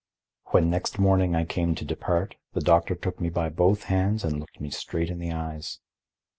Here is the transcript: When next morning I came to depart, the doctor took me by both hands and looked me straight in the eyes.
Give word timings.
When 0.45 0.67
next 0.67 0.97
morning 0.97 1.35
I 1.35 1.45
came 1.45 1.75
to 1.75 1.85
depart, 1.85 2.33
the 2.53 2.59
doctor 2.59 2.95
took 2.95 3.19
me 3.19 3.29
by 3.29 3.49
both 3.49 3.83
hands 3.83 4.23
and 4.23 4.39
looked 4.39 4.59
me 4.59 4.71
straight 4.71 5.11
in 5.11 5.19
the 5.19 5.31
eyes. 5.31 5.77